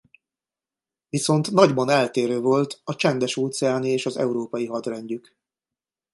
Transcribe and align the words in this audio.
Viszont 1.09 1.51
nagyban 1.51 1.89
eltérő 1.89 2.39
volt 2.39 2.81
a 2.83 2.95
csendes-óceáni 2.95 3.89
és 3.89 4.05
az 4.05 4.17
európai 4.17 4.65
hadrendjük. 4.65 5.35